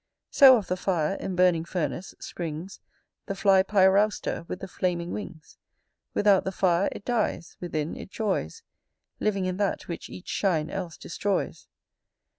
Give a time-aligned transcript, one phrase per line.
[0.31, 2.79] So of the fire, in burning furnace, springs
[3.27, 5.59] The fly Pyrausta with the flaming wings:
[6.15, 8.63] Without the fire, it dies: within it joys,
[9.19, 11.67] Living in that which each shine else destroys.